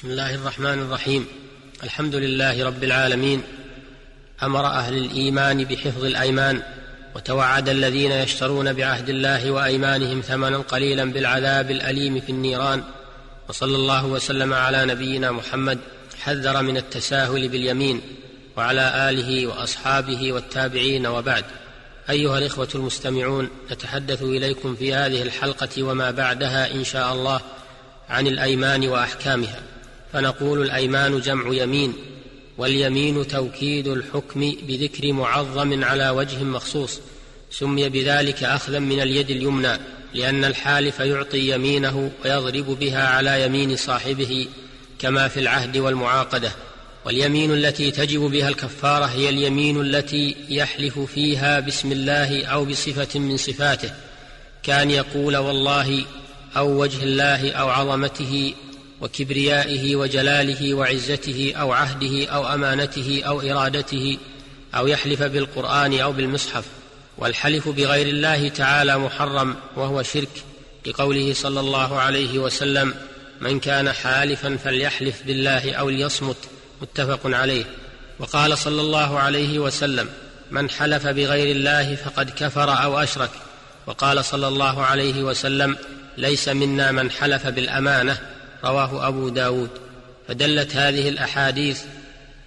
[0.00, 1.26] بسم الله الرحمن الرحيم.
[1.82, 3.42] الحمد لله رب العالمين.
[4.42, 6.62] أمر أهل الإيمان بحفظ الأيمان
[7.16, 12.82] وتوعد الذين يشترون بعهد الله وأيمانهم ثمنا قليلا بالعذاب الأليم في النيران.
[13.48, 15.78] وصلى الله وسلم على نبينا محمد
[16.22, 18.00] حذر من التساهل باليمين
[18.56, 21.44] وعلى آله وأصحابه والتابعين وبعد.
[22.10, 27.40] أيها الإخوة المستمعون نتحدث إليكم في هذه الحلقة وما بعدها إن شاء الله
[28.08, 29.69] عن الأيمان وأحكامها.
[30.12, 31.94] فنقول الأيمان جمع يمين
[32.58, 37.00] واليمين توكيد الحكم بذكر معظم على وجه مخصوص
[37.50, 39.78] سمي بذلك أخذا من اليد اليمنى
[40.14, 44.48] لأن الحالف يعطي يمينه ويضرب بها على يمين صاحبه
[44.98, 46.52] كما في العهد والمعاقدة.
[47.04, 53.36] واليمين التي تجب بها الكفارة هي اليمين التي يحلف فيها باسم الله أو بصفة من
[53.36, 53.90] صفاته
[54.62, 56.04] كان يقول والله
[56.56, 58.54] أو وجه الله أو عظمته
[59.00, 64.18] وكبريائه وجلاله وعزته أو عهده أو أمانته أو إرادته
[64.74, 66.64] أو يحلف بالقرآن أو بالمصحف
[67.18, 70.44] والحلف بغير الله تعالى محرم وهو شرك
[70.86, 72.94] لقوله صلى الله عليه وسلم
[73.40, 76.36] من كان حالفا فليحلف بالله أو ليصمت
[76.82, 77.64] متفق عليه.
[78.18, 80.08] وقال صلى الله عليه وسلم
[80.50, 83.30] من حلف بغير الله فقد كفر أو أشرك
[83.86, 85.76] وقال صلى الله عليه وسلم
[86.16, 88.18] ليس منا من حلف بالأمانة
[88.64, 89.70] رواه أبو داود.
[90.28, 91.82] فدلت هذه الأحاديث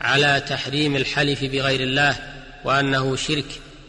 [0.00, 2.16] على تحريم الحلف بغير الله
[2.64, 3.44] وأنه شرك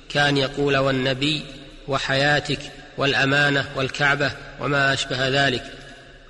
[0.10, 1.44] كان يقول والنبي
[1.88, 2.60] وحياتك
[2.98, 5.64] والأمانة والكعبة وما أشبه ذلك.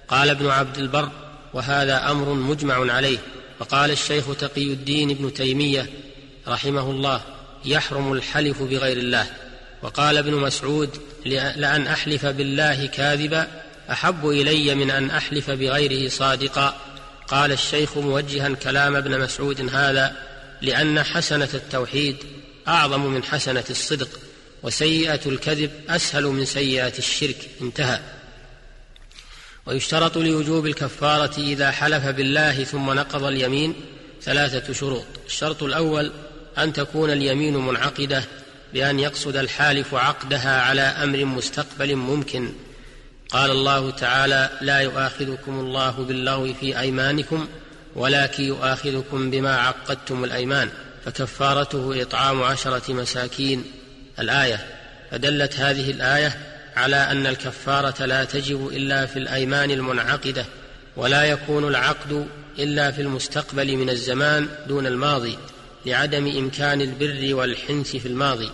[0.07, 1.09] قال ابن عبد البر
[1.53, 3.17] وهذا أمر مجمع عليه.
[3.59, 5.85] وقال الشيخ تقي الدين ابن تيمية
[6.47, 7.21] رحمه الله
[7.65, 9.27] يحرم الحلف بغير الله.
[9.81, 10.89] وقال ابن مسعود
[11.25, 13.47] لأن أحلف بالله كاذبا
[13.91, 16.75] أحب إلي من أن أحلف بغيره صادقا.
[17.27, 20.15] قال الشيخ موجها كلام ابن مسعود هذا
[20.61, 22.17] لأن حسنة التوحيد
[22.67, 24.09] أعظم من حسنة الصدق
[24.63, 27.49] وسيئة الكذب أسهل من سيئة الشرك.
[27.61, 27.99] انتهى.
[29.65, 33.75] ويشترط لوجوب الكفارة إذا حلف بالله ثم نقض اليمين
[34.21, 35.05] ثلاثة شروط.
[35.25, 36.11] الشرط الأول
[36.57, 38.23] أن تكون اليمين منعقدة
[38.73, 42.53] بأن يقصد الحالف عقدها على أمر مستقبل ممكن.
[43.31, 47.47] قال الله تعالى لا يؤاخذكم الله باللغو في أيمانكم
[47.95, 50.69] ولكن يؤاخذكم بما عقدتم الأيمان
[51.05, 53.63] فكفارته إطعام عشرة مساكين.
[54.19, 54.65] الآية
[55.11, 56.37] فدلت هذه الآية
[56.75, 60.45] على أن الكفارة لا تجب إلا في الأيمان المنعقدة
[60.95, 62.27] ولا يكون العقد
[62.59, 65.37] إلا في المستقبل من الزمان دون الماضي
[65.85, 68.49] لعدم إمكان البر والحنث في الماضي.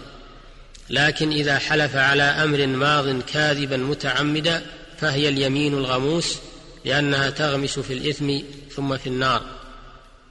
[0.90, 4.62] لكن إذا حلف على أمر ماض كاذبا متعمدا
[4.98, 6.38] فهي اليمين الغموس
[6.86, 8.40] لأنها تغمس في الإثم
[8.76, 9.42] ثم في النار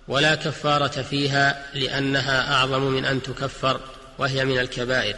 [0.09, 3.81] ولا كفارة فيها لأنها أعظم من أن تكفر
[4.19, 5.17] وهي من الكبائر.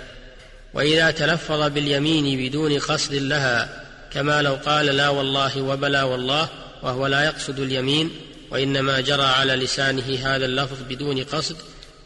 [0.74, 6.48] وإذا تلفظ باليمين بدون قصد لها كما لو قال لا والله وبلا والله
[6.82, 8.10] وهو لا يقصد اليمين
[8.50, 11.56] وإنما جرى على لسانه هذا اللفظ بدون قصد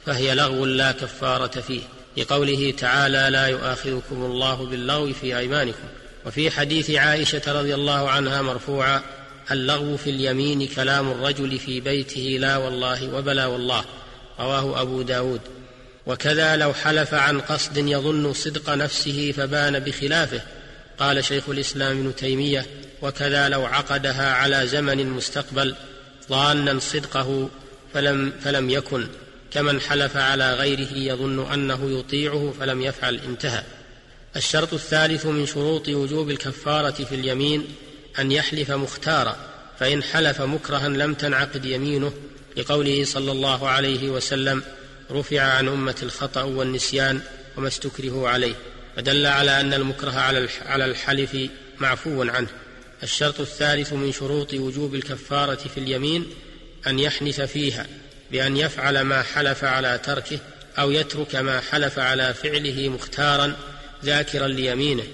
[0.06, 1.80] فهي لغو لا كفارة فيه.
[2.16, 5.88] لقوله تعالى لا يؤاخذكم الله باللغو في أيمانكم.
[6.26, 9.02] وفي حديث عائشة رضي الله عنها مرفوعا
[9.50, 13.84] اللغو في اليمين كلام الرجل في بيته لا والله وبلا والله.
[14.40, 15.40] رواه أبو داود.
[16.06, 20.40] وكذا لو حلف عن قصد يظن صدق نفسه فبان بخلافه.
[20.98, 22.66] قال شيخ الإسلام ابن تيمية
[23.02, 25.74] وكذا لو عقدها على زمن مستقبل
[26.28, 27.48] ظانا صدقه
[27.94, 29.06] فلم فلم يكن.
[29.54, 33.62] كمن حلف على غيره يظن أنه يطيعه فلم يفعل انتهى.
[34.36, 37.64] الشرط الثالث من شروط وجوب الكفارة في اليمين
[38.18, 39.36] أن يحلف مختارا
[39.78, 42.12] فإن حلف مكرها لم تنعقد يمينه
[42.56, 44.62] لقوله صلى الله عليه وسلم
[45.10, 47.20] رفع عن أمة الخطأ والنسيان
[47.56, 48.54] وما استكرهوا عليه
[48.96, 50.12] فدل على أن المكره
[50.66, 51.36] على الحلف
[51.80, 52.48] معفو عنه.
[53.02, 56.26] الشرط الثالث من شروط وجوب الكفارة في اليمين
[56.86, 57.86] أن يحنث فيها
[58.32, 60.38] بأن يفعل ما حلف على تركه
[60.78, 63.56] أو يترك ما حلف على فعله مختارا
[64.04, 65.04] ذاكرا ليمينه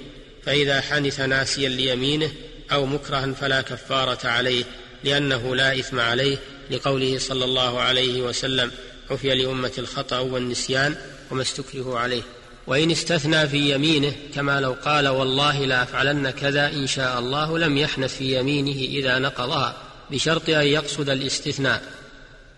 [0.44, 2.30] فإذا حنث ناسيا ليمينه
[2.72, 4.64] أو مكرها فلا كفارة عليه
[5.04, 6.38] لأنه لا إثم عليه
[6.70, 8.70] لقوله صلى الله عليه وسلم
[9.10, 10.96] عفي لأمة الخطأ والنسيان
[11.30, 12.22] وما استكرهوا عليه.
[12.66, 17.78] وإن استثنى في يمينه كما لو قال والله لا أفعلن كذا إن شاء الله لم
[17.78, 19.76] يحنث في يمينه إذا نقضها.
[20.10, 21.82] بشرط أن يقصد الاستثناء.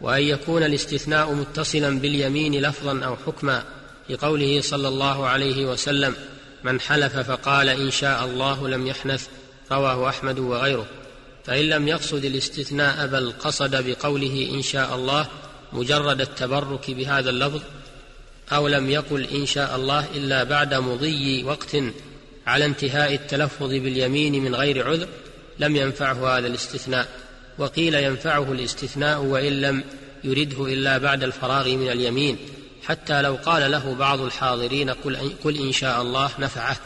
[0.01, 3.65] وأن يكون الاستثناء متصلا باليمين لفظا أو حكما
[4.11, 6.15] لقوله صلى الله عليه وسلم
[6.65, 9.27] من حلف فقال إن شاء الله لم يحنث
[9.73, 10.87] رواه أحمد وغيره.
[11.45, 15.29] فإن لم يقصد الاستثناء بل قصد بقوله إن شاء الله
[15.73, 17.61] مجرد التبرك بهذا اللفظ
[18.53, 21.77] أو لم يقل إن شاء الله إلا بعد مضي وقت
[22.47, 25.09] على انتهاء التلفظ باليمين من غير عذر
[25.59, 27.09] لم ينفعه هذا الاستثناء.
[27.61, 29.85] وقيل ينفعه الاستثناء وإن لم
[30.25, 32.39] يرده إلا بعد الفراغ من اليمين
[32.87, 36.77] حتى لو قال له بعض الحاضرين قل, قل إن شاء الله نفعه.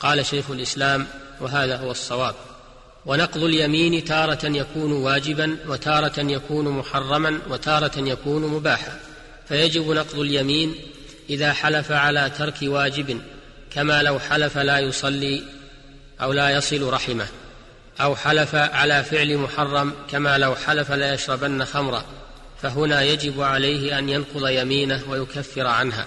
[0.00, 1.06] قال شيخ الإسلام
[1.40, 2.34] وهذا هو الصواب.
[3.06, 9.00] ونقض اليمين تارة يكون واجبا وتارة يكون محرما وتارة يكون مباحا.
[9.48, 10.74] فيجب نقض اليمين
[11.30, 13.20] إذا حلف على ترك واجب
[13.70, 15.42] كما لو حلف لا يصلي
[16.20, 17.26] أو لا يصل رحمه.
[18.00, 22.04] أو حلف على فعل محرم كما لو حلف لا يشربن خمرا
[22.62, 26.06] فهنا يجب عليه أن ينقض يمينه ويكفر عنها.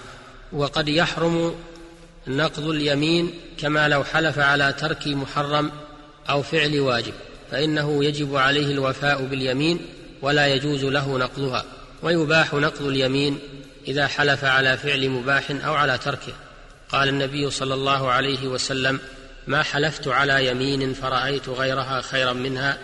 [0.52, 1.54] وقد يحرم
[2.26, 5.70] نقض اليمين كما لو حلف على ترك محرم
[6.30, 7.12] أو فعل واجب
[7.50, 9.80] فإنه يجب عليه الوفاء باليمين
[10.22, 11.64] ولا يجوز له نقضها.
[12.02, 13.38] ويباح نقض اليمين
[13.88, 16.32] إذا حلف على فعل مباح أو على تركه.
[16.88, 19.00] قال النبي صلى الله عليه وسلم
[19.46, 22.78] ما حلفت على يمين فرأيت غيرها خيرا منها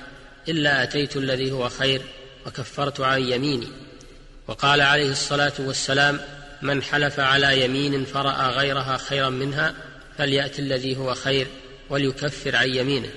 [0.49, 2.03] إلا أتيت الذي هو خير
[2.47, 3.69] وكفرت عن يميني.
[4.49, 6.21] وقال عليه الصلاة والسلام
[6.63, 9.75] من حلف على يمين فرأى غيرها خيرا منها
[10.19, 11.47] فليأت الذي هو خير
[11.91, 13.11] وليكفر عن يمينه.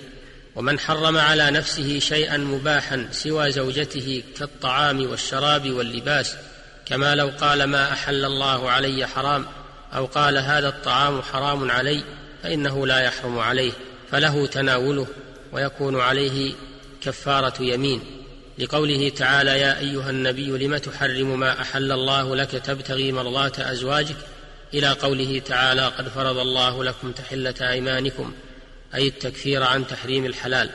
[0.55, 6.35] ومن حرم على نفسه شيئا مباحا سوى زوجته كالطعام والشراب واللباس
[6.85, 9.45] كما لو قال ما أحل الله علي حرام
[9.95, 12.03] أو قال هذا الطعام حرام علي
[12.43, 13.71] فإنه لا يحرم عليه
[14.11, 15.07] فله تناوله
[15.51, 16.53] ويكون عليه
[17.01, 18.01] كفارة يمين.
[18.57, 24.15] لقوله تعالى يا أيها النبي لم تحرم ما أحل الله لك تبتغي مرضات أزواجك؟
[24.73, 28.33] إلى قوله تعالى قد فرض الله لكم تحلة أيمانكم
[28.95, 30.69] أي التكفير عن تحريم الحلال.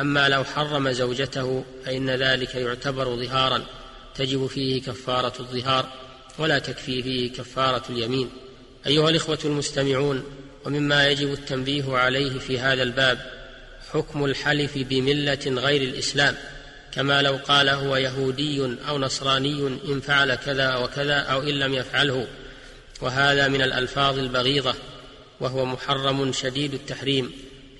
[0.00, 3.62] أما لو حرم زوجته فإن ذلك يعتبر ظهارا
[4.14, 5.88] تجب فيه كفارة الظهار
[6.38, 8.30] ولا تكفي فيه كفارة اليمين.
[8.86, 10.24] أيها الإخوة المستمعون
[10.64, 13.18] ومما يجب التنبيه عليه في هذا الباب
[13.92, 16.36] حكم الحلف بملة غير الإسلام
[16.92, 22.26] كما لو قال هو يهودي أو نصراني إن فعل كذا وكذا أو إن لم يفعله.
[23.00, 24.74] وهذا من الألفاظ البغيضة
[25.40, 27.32] وهو محرم شديد التحريم.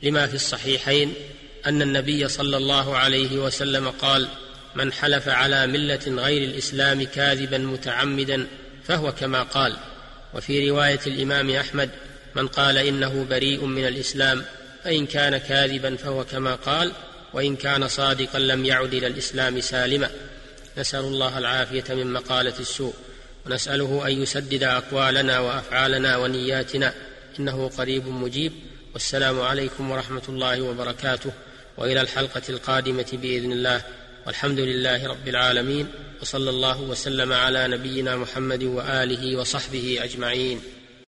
[0.02, 1.14] لما في الصحيحين؟
[1.66, 4.28] أن النبي صلى الله عليه وسلم قال
[4.74, 8.46] من حلف على ملة غير الإسلام كاذبا متعمدا
[8.84, 9.76] فهو كما قال
[10.34, 11.90] وفي رواية الإمام أحمد
[12.36, 14.44] من قال إنه بريء من الإسلام
[14.84, 16.92] فإن كان كاذبا فهو كما قال
[17.32, 20.10] وإن كان صادقا لم يعد إلى الإسلام سالما.
[20.78, 22.94] نسأل الله العافية من مقالة السوء
[23.46, 26.94] ونسأله أن يسدد أقوالنا وأفعالنا ونياتنا
[27.38, 28.52] إنه قريب مجيب.
[28.92, 31.32] والسلام عليكم ورحمة الله وبركاته
[31.76, 33.82] وإلى الحلقة القادمة بإذن الله.
[34.26, 35.86] والحمد لله رب العالمين
[36.22, 40.60] وصلى الله وسلم على نبينا محمد وآله وصحبه أجمعين.